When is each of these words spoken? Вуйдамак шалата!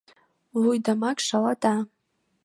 Вуйдамак 0.61 1.17
шалата! 1.27 1.75